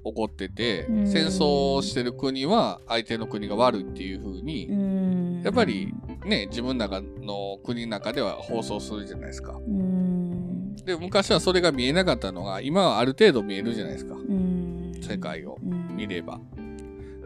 [0.04, 5.94] 起こってて、うん戦争をしてる国は相手の国が悪いっていう風に、うんやっぱり
[6.26, 9.54] ね、自分の中の国の中では放送するじゃないですか。
[9.54, 14.16] うんで、昔はそれが見えなかったのが、今はある程度見えるじゃないですか。
[14.16, 16.40] うん世界をうん見れば。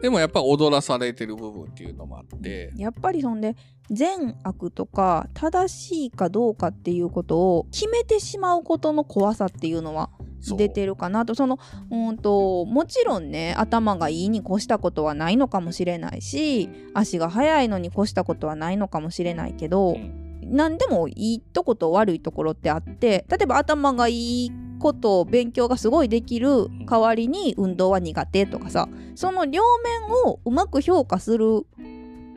[0.04, 3.56] でもやっぱ踊らされてる部分っていうのもあって、やっぱりそんで
[3.90, 10.10] 善悪とか正しいかどうかっていうことを決めてしまうことの怖さっていうのは
[10.58, 11.34] 出てるかなと。
[11.34, 11.58] その
[11.90, 20.42] うんともちろんね頭がいいに越したことはないのかもしれないし足が速いのに越したことはないのかもしれないけど、うん。
[20.42, 24.52] 何でもいいとこと悪いところってあって例えば頭がいい
[24.84, 31.64] こと勉強がすごいできる代わりに運動は苦手とかさその両面をうまく評価する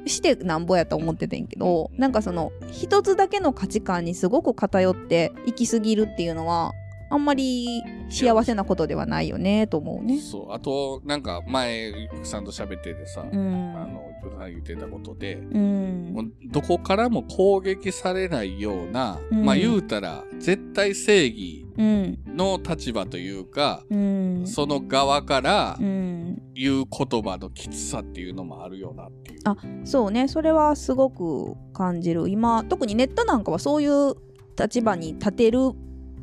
[0.05, 6.71] してなんぼやと思っててんけどなんかその一つだけの価値観にすごく偏って行き過ぎるっていうのは
[7.09, 10.19] あんまり幸せなことではないよねと思うね。
[10.19, 10.53] そう。
[10.53, 11.93] あと、なんか前、
[12.23, 13.75] さんと喋っててさ、うん。
[13.75, 14.03] あの、
[14.49, 16.13] 言ってたことで、うん。
[16.13, 19.45] もうどこからも攻撃されないような、うん。
[19.45, 22.19] まあ言うたら、絶対正義うん。
[22.25, 24.43] の立場というか、うん。
[24.45, 26.41] その側からうん。
[26.53, 29.39] 言う言葉のきつさっていうのもあるよなっていう。
[29.45, 30.27] あそうね。
[30.27, 32.29] それはすごく感じる。
[32.29, 34.15] 今特にネットなんかはそういう
[34.59, 35.59] 立場に立てる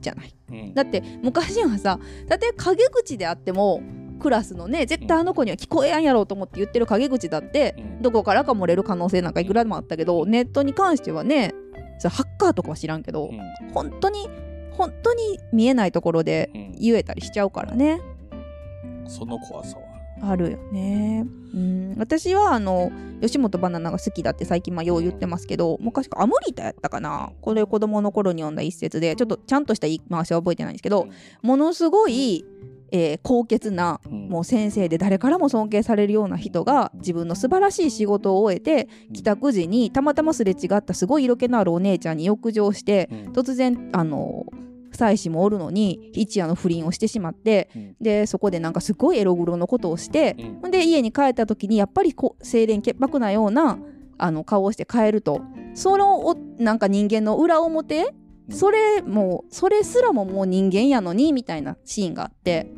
[0.05, 0.35] じゃない。
[0.51, 0.75] うん。
[0.75, 3.83] だって昔はさたとえ陰口であっても
[4.21, 8.03] クラスのね絶対あの子には聞こえやんやろうと思って言ってる陰口だってうん。
[8.03, 11.53] どこからか漏れる可能性なんかいくらでもあったけどネットに関してはね
[11.99, 13.41] それハッカーとかは知らんけどうん。
[13.73, 14.29] 本当に
[14.73, 16.73] 本当に見えないところでうん。
[16.79, 18.01] 言えたりしちゃうからね。
[19.07, 19.84] その怖さは。
[20.31, 21.27] あるよね。
[21.55, 21.95] うん。
[21.99, 27.31] 私はあの吉本バナナが好きだって最近まあよう言ってますけど昔からアムリタやったかな。
[27.41, 31.09] これ子供の頃に読んだ一節でちょっとちゃんとした言い回しは覚えてないんですけど
[31.43, 32.45] ものすごい、
[32.91, 34.29] えー高潔なうん。
[34.29, 43.33] もう先生で誰からも尊敬されるような人が自分の素晴らしい仕事を終えて帰宅時にたまたますれ違ったすごい色気のあるお姉ちゃんに浴場してうん。
[43.33, 44.47] 突然あの
[44.97, 47.97] 妻子もおるのに一夜の不倫をしてしまってうん。
[48.01, 50.61] でそこでなんかすごいエログロのことをしてうん。
[50.63, 53.79] ほんで家に帰った時にやっぱりこう清廉潔白なような
[54.19, 55.43] あの顔をして帰ると
[55.75, 58.13] そのおなんか人間の裏表
[58.49, 58.57] うん。
[58.57, 62.71] それもうそれすらももう人間やのにみたいなシーンがあって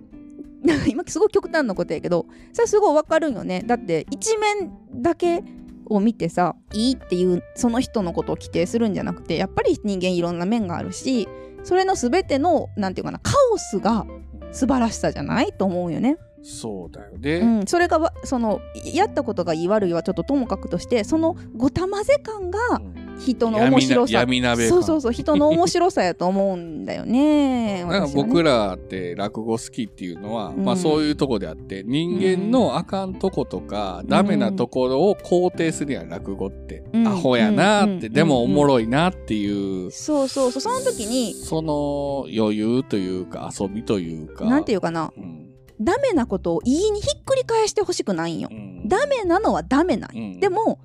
[0.63, 3.63] なんか今すごい極端なことやけどそれすごいわかるんよね。
[3.67, 5.43] だって一面だけ
[5.89, 11.29] を見てさいいっていうその人のことを規定するんじゃなくてやっぱり人間いろんな面があるし
[11.67, 14.07] それの全てのなんていうかなカオスが
[14.53, 16.17] 素晴らしさじゃないと思うよね。
[16.45, 17.39] そうだよね。
[17.39, 18.61] うん、それがわその
[18.95, 24.13] やったことがいい悪いはちょっとともかくとしてそのごたまぜ感がうん人の面白さ。
[24.13, 24.71] 闇鍋感。
[24.71, 27.85] そうそうそう人の面白さやと思うんだよね。
[27.89, 30.65] なんか僕らって落語好きっていうのは、うん。
[30.65, 36.85] まあそういうとこであって、人間のあかんとことか、ダメなところを肯定するやん、落語って。
[36.93, 37.09] うん。
[37.09, 38.13] アホやなって、うん。
[38.13, 40.61] でもおもろいなっていう、そうそうそう。
[40.61, 44.45] その時にその余裕というか遊びというか。
[44.45, 45.13] なんていうかな。
[45.17, 45.47] うん。
[45.81, 48.49] ダメなことをいいにひっくり返してほしくないんよ。
[48.51, 48.55] う。
[48.55, 48.89] ん。
[48.89, 50.41] ダメなのはダメなん。
[50.41, 50.79] でも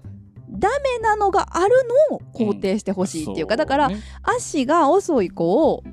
[0.61, 1.69] ダメなのがある
[2.09, 5.83] のを肯定してほしいっていうか、だから足が遅い子を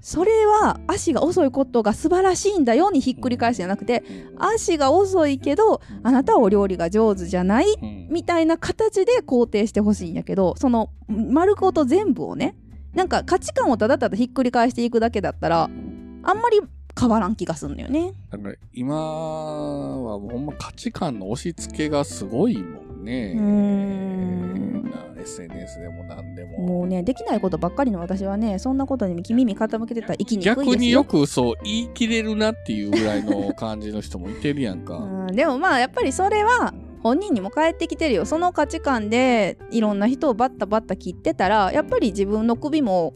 [0.00, 4.04] それは足が遅いことが素晴らしいんだよにひっくり返すじゃなくて
[4.38, 8.08] 足が遅いけどあなたはお料理が上手じゃないうん。
[8.10, 12.54] みたいな形で肯定してほしいんやけどその丸ごと全部をね
[12.94, 16.60] なんか価値観をただただひっくり返していくだけだったらあんまり
[16.98, 18.12] 変わらん気がすんのよね。
[18.30, 23.32] だから今はほんま価値観の押し付けがすごいもんね。
[23.34, 26.58] うーんな SNS でも何でも。
[26.58, 30.64] もうねできないことばっかりの私はねそんなことに耳傾けてたら生きにくいですよ。
[30.64, 34.96] 逆によくそう言い切れるなっていうぐらいの感じの人もいてるやんか。
[34.98, 43.14] うんでもまあやっぱりそれは本人にも返ってきてるよその価値観でいろんな人をバッタバッタ切ってたらやっぱり自分の首も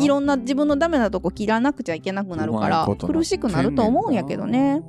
[0.00, 4.82] いろんな自分のダメなとこ切らなくちゃいけなくなるから苦しくなると思うんやけどね。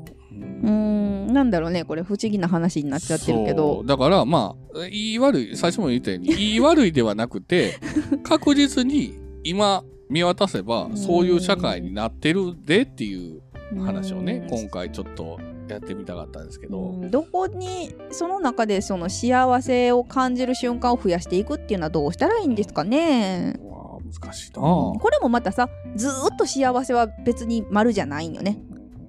[0.63, 7.79] うんなんだろうねこれ不思議な話になっちゃってるけそどうだからまあ言い悪い最初も言ったように言い悪いではなくて
[8.23, 13.41] 確実に今見渡せばそういう社会になってるでっていう
[13.83, 14.59] 話をねうん。
[14.59, 17.11] 今回ちょっとやってみたかったんですけど、うん。
[17.11, 28.59] どこにその中でその幸せを感じる瞬間を増やしていくっていうのはどうしたらいいんですかね、うわあ難しいな、これもまたさずーっと幸せは別に丸じゃないんよね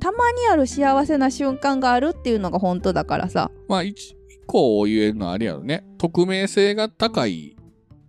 [0.01, 3.51] たまにある幸せな瞬間があるっていうのが本当だからさ。
[3.69, 5.85] まあ一一個言えるのはあれやろね。
[5.99, 7.57] 匿名性が高い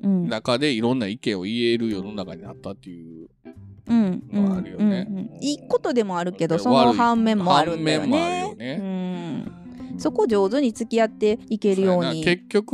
[0.01, 0.27] うん。
[0.29, 3.29] 中でいろんな意見を言える世の中になったっていう。
[3.87, 4.23] うん。
[4.31, 5.07] のはあるよね。
[5.09, 8.79] うんうんいいことでもあるけどその反面もあるんだよ反面もあるねよね。
[8.81, 9.68] うん、
[9.99, 12.23] そこ上手に付き合っていけるように。
[12.23, 12.73] 結局、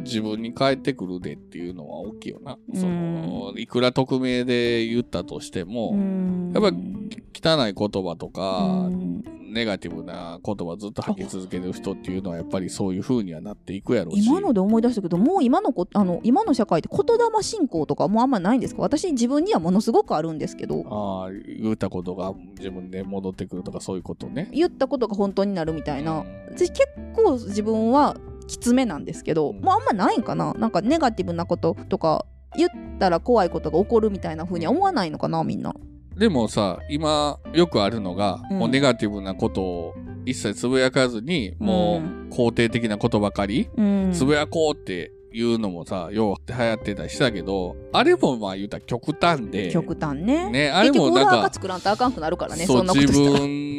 [0.00, 2.58] 自分に返ってくるでっていうのは大きいよな。
[2.72, 2.80] うん。
[2.80, 6.52] その、いくら匿名で言ったとしても、うん。
[6.54, 14.26] やっぱ汚い言葉とか、うんネガティブな言葉ずっと吐き続ける人っていうのはやっぱりそういう風にはなっていくやろうし。
[14.26, 18.82] 今ので思い出したけどもう今のこあの今の社会って言霊信仰とかもうあんまないんですか？
[18.82, 20.84] 私自分にはものすごくあるんですけど。
[20.90, 24.50] ああ、言ったことが自分で戻ってくるとかそういうことね。
[24.52, 26.20] 言ったことが本当になるみたいな。
[26.20, 26.26] うん。
[26.56, 28.16] 私結構自分は
[28.48, 29.60] きつめなんですけど、うん。
[29.60, 30.52] もうあんまないんかな？
[30.54, 35.74] なんかネガティブなこととか言ったら怖いことが起こるみたいな風には思わないのかなみんな
[36.16, 38.58] でもさ、今よくあるのが、うん。
[38.58, 44.12] もうネガティブなことを一切つぶやかずに、もう肯定的なことばかり、うん。
[44.12, 50.48] つぶやこうっていうのもさ、よう流行ってたりしたけど、あれもまあ言うたら極端で、極端ね。
[50.50, 53.38] ねあれもなんか結局裏垢作らんとあかんくなるからねそそうんなこと自したら。
[53.40, 53.74] 分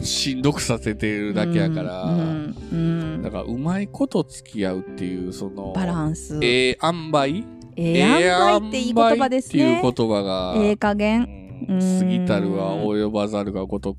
[0.00, 3.22] をしんどくさせてるだけやから、うんうん。
[3.22, 6.38] だからうまいこと付き合うっていう、その、バランス。
[6.42, 7.44] ええ塩梅
[7.80, 9.62] ええ塩梅っていい言葉ですね。
[9.62, 13.98] ええっていう言葉が、ええ加減過ぎたるは及ばざるがごとく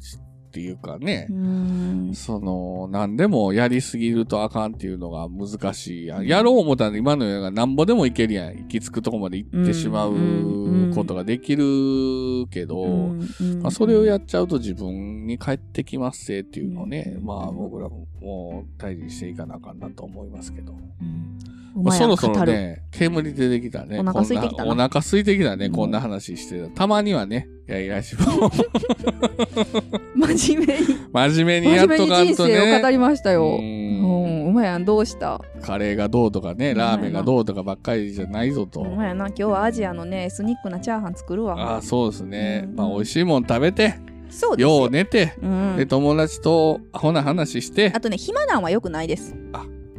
[0.52, 1.28] っていうかね。
[1.30, 2.12] う、ん。
[2.14, 6.28] その、何でもやりすぎるとあかんっていうのが難しいやん。
[6.28, 8.58] やろう思ったら今のようななんぼでもいけるやん。
[8.58, 13.16] 行き着くとこまで行ってしまうことができるけど、
[13.62, 17.26] まあ、それをやっちゃうと自分に返ってきますせっていうのをね、うん。
[17.26, 20.74] まあ僕らも大事にしていかなあかんなと思いますけど。
[20.74, 20.76] う
[21.76, 24.00] まあそろそろね、煙出てきたね。
[24.00, 24.66] お腹空いてきた。
[24.66, 25.72] お腹空いてきたね、うん。
[25.72, 26.70] こんな話してた。
[26.70, 28.52] たまにはね、いやいやしも、
[30.42, 31.00] 真面目に。
[31.12, 32.56] 真面目にやっとかん人とね。
[32.56, 33.44] 生を語りましたよ。
[33.44, 34.46] ううん。
[34.46, 35.40] んうまやんどうした？
[35.62, 38.82] カレーがどうとかね、ラーメンがどうとかばっかりじゃないぞと。
[38.82, 41.56] うまやな今日はアジアのねエスニックなチャーハン作るわ。
[41.56, 42.66] ああ、そうですね。
[42.68, 42.76] うん。
[42.76, 43.96] まあ、美味しいもん食べて、
[44.30, 44.82] そうですよ。
[44.82, 45.76] よう寝て、うん。
[45.78, 47.92] で、友達とアホな話して。
[47.96, 49.36] あ、とね暇なんは良くないです。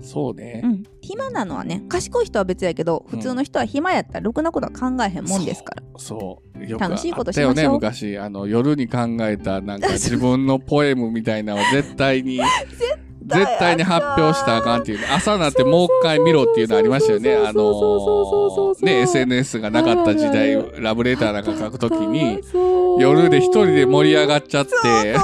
[0.02, 0.62] そうね。
[0.64, 0.66] う。
[0.66, 0.82] ん。
[1.00, 5.82] 暇なのはね賢い人は別やけど普通の人は暇やったらろくなことは考えへんもんですから。
[5.96, 6.51] そう。
[6.68, 8.18] よく楽しいことあったよね、しましょう昔。
[8.18, 12.40] あの、夜に考えた、なんか自分のポエムみたいなのを絶対に、
[13.34, 14.98] 絶対に発表したらあかんっていう。
[15.12, 17.34] 朝なってもう一回見ろっていうのありましたよね。
[17.34, 22.40] あの、ね、SNS がなかった時代、ラブレターなんか書くときに、
[22.98, 25.16] 夜で一人で盛り上がっちゃって、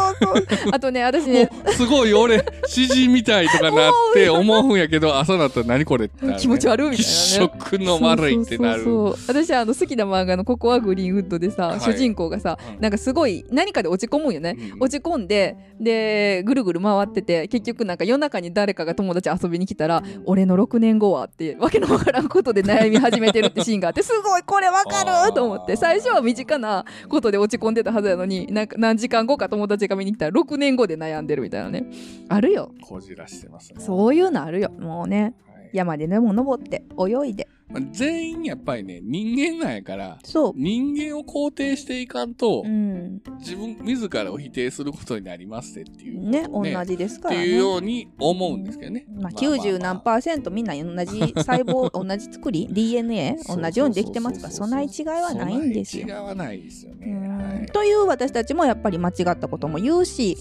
[0.73, 1.51] あとね私ね。
[1.71, 7.53] すごい俺、詩人みたいとかなって思うんやけど、朝だったら何これって気持ち悪いみたいなね。
[7.59, 8.85] 気色の悪いってなる。
[8.85, 11.81] そうそうそう私あの好きな漫画の「ココアグリーンウッド」でさ、はい。
[11.81, 12.81] 主人公がさ、うん。
[12.81, 14.83] なんかすごい何かで落ち込むんよね、うん。
[14.83, 25.35] 落ち込んででぐるぐる回ってて結局なんか夜中に誰かが友達遊びに来たら「俺の6年後は」ってわけのわからんことで悩み始めてるってシーンがあって すごいこれわかる！
[25.35, 31.85] と思って最初は身近なことで落ち込んでたはずやのになんか何時間後か友達が見に来たら6年後で悩んでるみたいなね。
[32.29, 32.71] あるよ。
[32.83, 33.81] こじらしてますね。
[33.81, 34.71] そういうのあるよ。
[34.79, 35.35] もうね。
[35.53, 35.71] はい。
[35.73, 40.53] 山ででも登って泳いでまあ全員やっぱりね、人間なんやから、そう。
[40.57, 43.21] 人間を肯定していかんと、うん。
[43.39, 46.29] 自分自らを否定することになりますっていう。
[46.29, 47.43] ね同ことをじですからね。
[47.43, 49.07] っていうように思うんですけどね。
[49.21, 56.07] まあ、90何パーセントみんな同じ 細胞同じ作り DNA 同じようにできてますからそんなに違いはないんですよ。
[56.07, 57.07] 違いはないですよね。
[57.07, 57.39] うん。
[57.39, 57.67] はい。
[57.67, 60.37] という私たちもやっぱり間違ったことも言うし。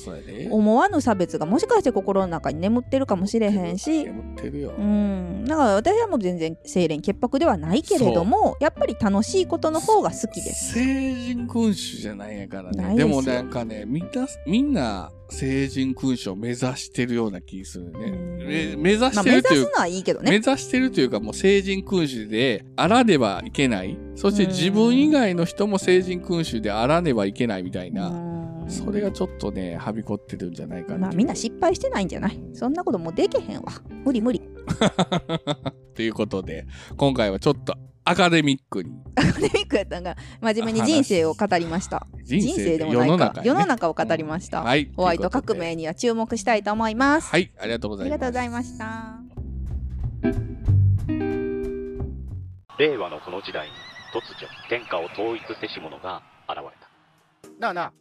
[0.49, 4.05] 思わぬ差別がもしかして心の中に眠ってるかもしれへんし。
[4.05, 4.73] 眠ってるよ。
[4.77, 5.45] うん。
[5.45, 10.73] だから私はもう全然清廉潔白ではないけれどもやっぱり楽しいことの方が好きです。
[10.73, 12.95] 成人君主じゃないんやからね。
[12.95, 18.75] でもなんかね、みんな、みんな成人君主を目指してるような気するね。
[18.77, 20.35] 目指まあ、してるという目指すのはいいけど目ね。
[20.45, 23.97] 指してるというかもう成人君主であらねばいけない。
[24.15, 28.09] そして自分以外の人も成人君主であらねばいけないみたいな。
[28.09, 28.27] うん
[28.69, 30.97] それがちょっとね、はびこってるんじゃないかな。
[30.97, 32.37] まあみんな失敗してないんじゃない？
[32.53, 33.71] そんなこともうできへんわ。
[34.03, 34.41] 無理無理。
[35.97, 38.91] ということで、今回はちょっとアカデミックに。
[39.15, 42.05] アカデミックやったんが真面目に人生を語りました。
[42.23, 44.61] 人人生でも世ないかの中、世の中を語りました。
[44.61, 44.91] はい。
[44.95, 47.31] ホワイト革命には注目したいと思います。
[47.31, 48.13] はい、ありがとうございます。
[48.13, 49.17] ありがとうございました。
[52.77, 53.73] 令和のこの時代に
[54.13, 57.93] 突如天下を統一せし者が現れたなあなあ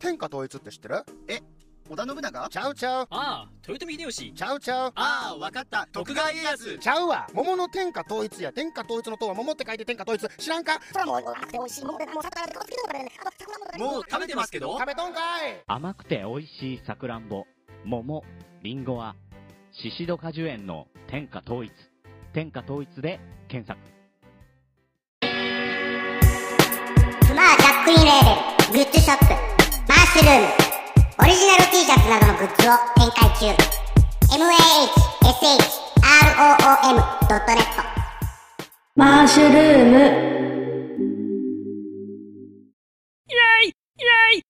[0.00, 1.04] 天下統一って知ってる？
[1.28, 1.38] え
[1.86, 2.48] 織田信長？
[2.48, 3.06] ちゃうちゃう。
[3.10, 4.32] ああ、豊臣秀吉。
[4.32, 4.92] ちゃうちゃう。
[4.94, 5.86] ああ、わかった。
[5.92, 6.78] 徳川家康。
[6.78, 7.26] ちゃうわ。
[7.34, 8.50] 桃の天下統一や。
[8.52, 10.26] 天下統一の塔は桃って書いて天下統一。
[10.42, 10.80] 知らんか？
[10.90, 13.10] それはもう甘くて美味しいものでもう魚でこつけてからね
[13.78, 14.78] もう食べてますけど。
[14.78, 15.62] 食べとんかい。
[15.66, 17.44] 甘くて美味しいさくらんぼ。
[17.84, 18.24] 桃
[18.62, 19.14] りんごは
[19.72, 21.70] シシド果樹園の天下統一。
[22.32, 23.78] 天下統一で検索。
[25.20, 25.26] ク
[27.34, 28.84] マージャックインレーベル。
[28.84, 29.26] グッズショップ。
[29.86, 30.46] マッシュルーム
[31.24, 33.46] オリジナル T シャツなどのグッズを展開中。
[36.36, 37.64] mahshroom.net
[38.94, 39.96] マッシュルーム。
[39.96, 43.72] イェイイェ
[44.36, 44.44] イ。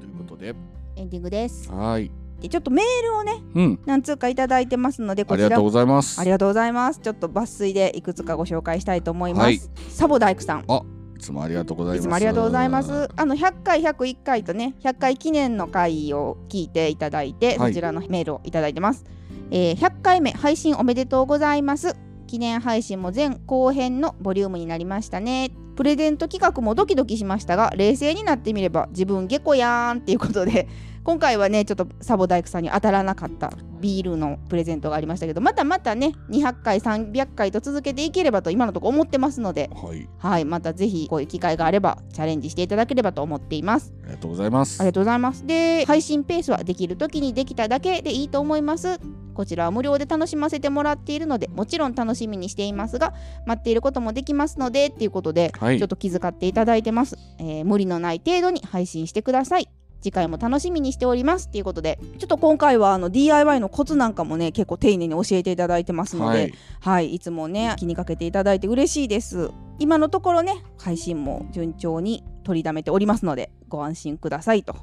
[0.00, 0.54] ということで、
[0.96, 1.70] エンディングです。
[1.72, 2.10] はい。
[2.40, 3.80] でちょっとメールをねうん。
[3.86, 5.46] 何通かいただいてますのでこちら。
[5.46, 6.20] ありがとうございます。
[6.20, 7.00] ありがとうございます。
[7.00, 9.60] ちょっと抜粋でいくつかご紹介したいと思います、はい。
[9.88, 10.64] サボ大工さん。
[10.68, 10.82] あ、
[11.16, 12.04] いつもありがとうございます。
[12.04, 13.08] いつもありがとうございます。
[13.16, 17.72] あの100回101回とね100回記念の回を聞いていただいて、はい。
[17.72, 19.04] そちらのメールをいただいてます、
[19.50, 21.96] えー100回目配信おめでとうございます。
[22.28, 25.50] 記念配信も前後編のボリュームになりましたね。
[25.76, 30.66] プレゼント企画もドキドキしましたが冷静になってみれば自分下戸やーんっていうことで
[31.08, 33.50] 今回はねちょっとサボ大工さんに当たらなかった
[33.80, 40.06] ビールのプレゼントがありましたけどまたまたね200回300回と続けていければと今のところ思ってますのではい。
[40.18, 43.94] はい、またぜひこういう機会があればチャレンジしていただければと思っています。
[44.02, 44.80] ありがとうございます。
[44.80, 45.46] ありがとうございます。
[45.46, 49.00] で、配信ペースはできる時にできただけでいいと思います。
[49.32, 53.14] こちらは無料で楽しませてもらっているので、もちろん楽しみにしていますが、
[53.46, 59.70] 待っていることもできますのでっていうことで、はいちょっと気遣っていただいてます、えー無理のない程度に配信してください。
[60.00, 66.54] 次回も楽しみにしておりますっていうことでちょっと今回はあの DIY のコツなんかもね結構丁寧に教えていただいてますので、はい。
[66.80, 69.50] はい、いつもね気にかけていただいて嬉しいです。
[69.78, 74.76] 今のところね配信も順調に取りだめておりますのでご安心くださいと。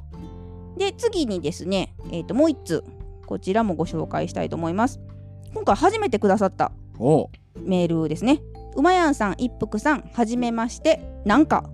[0.78, 2.84] で次にですね、えー、ともう1通
[3.26, 5.00] こちらもご紹介したいと思います。
[5.54, 7.30] 今回初めてくださったお。
[7.58, 8.42] メールですね。
[8.76, 11.02] うまやんさん一服さんはじめまして。
[11.26, 11.70] なんか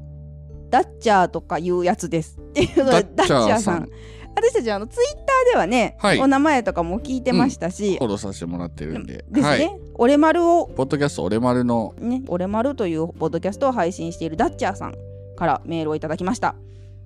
[0.71, 2.37] ダッチャーとかいうやつです。
[2.39, 3.89] っていうのでダッチャーさん。
[4.33, 6.19] 私たちあのツイッターではね、はい。
[6.19, 9.25] お名前とかも聞いてましたし、フォローさせてもらってるんで。
[9.29, 9.79] ですね、はい。
[9.95, 11.93] 俺丸をポッドキャスト俺丸の。
[11.99, 14.95] ね、俺丸というポッドキャストを配信しているダッチャーさん
[15.35, 16.55] からメールをいただきました。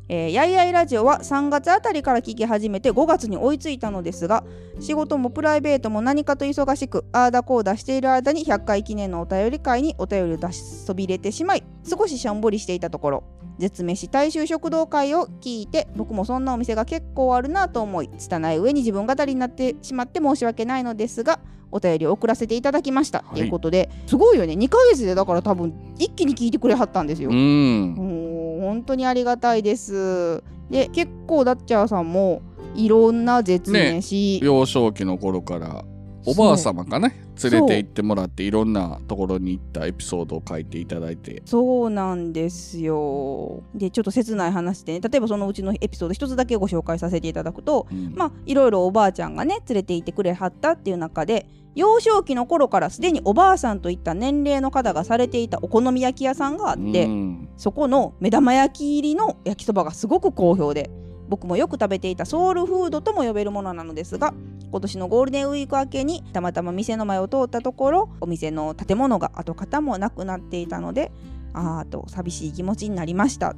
[0.07, 4.43] えー、やいやいラジオは3月あたりから聞き始めて5月に追いついたのですが
[4.79, 13.23] 仕事もプライベートも何かと忙しくああだこうだしている間に100回記念のお便り会にお便りを出しそびれてしまい少ししょんぼりしていたところ
[13.57, 21.39] 絶飯大衆食堂会を聞いて僕もそんなお店が結構あるなと思い拙い上に自分語りになってしまって申し訳ないのですが
[21.71, 27.29] お便りを送らせていただきましたと、はいいうことですごいよね2ヶ月でだから多分一気に聞いてくれはったんですよ。
[27.29, 28.24] うん。
[28.65, 30.43] 本当にありがたいです。
[30.69, 32.41] で結構ダッチャーさんも
[32.75, 35.85] いろんな絶ね飯、幼少期の頃から
[36.25, 41.43] おばあ様かね連れて行ってもらっていろんなところに行ったエピソードを書いていただいて。
[41.45, 43.61] そうなんですよ。
[43.75, 44.99] でちょっと切ない話でね。
[45.01, 51.45] 例えばそのうちのエピソード一つだけご紹介させていただくと、まあいろいろおばあちゃんがね連れて行ってくれはったっていう中で
[51.75, 57.49] 幼少期の頃からすでにおばあさんといった年齢の方がされていたお好み焼き屋さんがあって、うん。
[57.57, 60.89] そこの目玉焼き入りの焼きそばがすごく好評で
[61.27, 64.33] 僕もよく食べていたソウルフードとも呼べるものなのですが
[64.71, 71.11] 今年のゴールデンウィーク明けにたまたま店の前を通ったところお店の建物が跡形もなくなっていたので
[71.53, 73.55] あーと寂しい気持ちになりました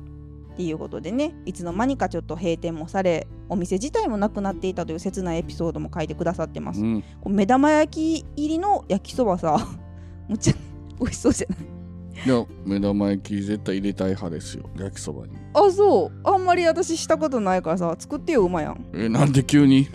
[0.57, 7.03] っていうことでねいつの間にかちょっと閉店もされお店自体もなくなっていたという切ないエピソードも書いてくださってます、うん。
[7.27, 9.55] 目玉焼き入りの焼きそばさ
[10.27, 10.53] むっちゃ
[10.99, 11.59] 美味しそうじゃない？
[12.25, 15.33] いや目玉焼き絶対入れたい派ですよ焼きそばに。
[15.53, 16.11] あそう。
[16.27, 18.83] あんまり私したことないからさ作ってようまやん。
[18.95, 19.87] えなんで急に？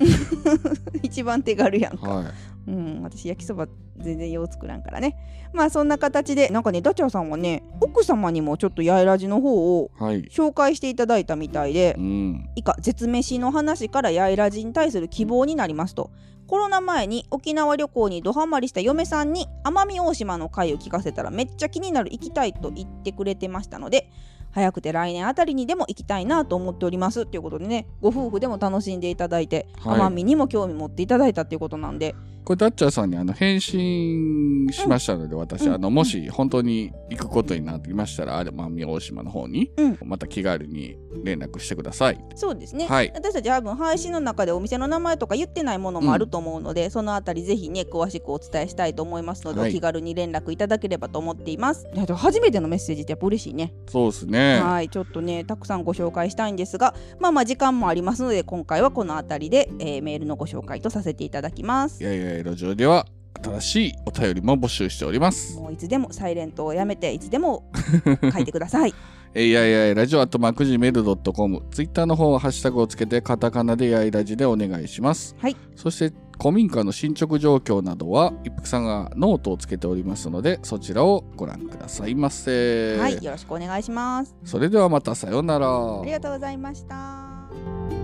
[1.02, 2.26] 一番手軽やんか、はい。
[2.68, 3.66] うん私焼きそば
[3.98, 5.16] 全然よう作らんからね。
[5.52, 10.22] まあそんな形でなんかねダチャーさんはね奥様にもちょっと八重ラジの方をはい。
[10.24, 12.48] 紹介していただいたみたいで、うん。
[12.56, 16.10] 以下絶飯の話から八重ラジに対する希望になりますと。
[16.48, 24.10] コロナ前に沖縄旅行にドハマりした嫁さんに奄美大島の回を聞かせたらめっちゃ気になる行きたいと言ってくれてましたので
[24.50, 27.24] 早くて来年あたりにでも行きたいなと思っております。
[27.24, 30.00] ということでねご夫婦でも楽しんでいただいて、はい。
[30.00, 32.14] 奄美にも興味持っていただいたっていうことなんで
[32.44, 39.70] これダッチャーさんにあの返信しましたので、私あのもし本当に行くことになっていましたらあれ奄美大島の方に、
[40.04, 42.24] また気軽に連絡してください。
[42.34, 43.12] そうですね、はい。
[43.14, 49.70] 私たち多分配信の中でお店の名前とか言ってないものもあると思うので、そのあたりぜひね詳しくお伝えしたいと思いますので、はい。
[49.70, 51.86] お気軽に連絡いただければと思っています。
[51.94, 53.72] いやでも初めてのメッセージってやっぱ嬉しいね。
[53.88, 54.60] そうですね。
[54.60, 54.88] はい。
[54.88, 62.02] ちょっとねたくさんご紹介したいんですがまあまあ時間もありますので今回はこのあたりで、えーメールのご紹介とさせていただきます。
[62.02, 63.06] やいやいラジオでは
[63.42, 67.70] 新しいお便りも募集しておりますもういつでもサイレントをやめていつでも
[68.32, 68.94] 書いてください
[69.34, 75.34] えーやいやいラジオアットマーク Gmail.com、ツイッターの方はハッシュタグをつけてカタカナでやいラジでお願いします。
[75.38, 75.56] はい。
[75.74, 82.98] そして、古民家の進捗状況などは、一服さんがノートをつけておりますので、そちらをご覧くださいませ。
[82.98, 84.36] はい、よろしくお願いします。
[84.44, 85.66] それではまたさようなら。
[85.66, 88.01] ありがとうございました。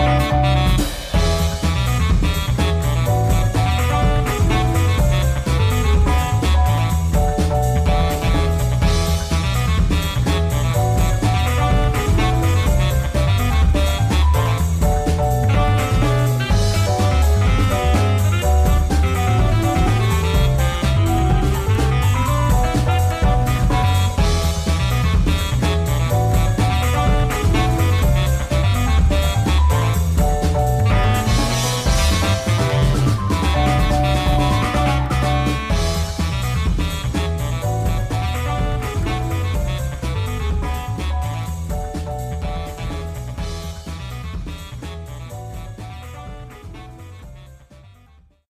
[0.00, 0.69] Música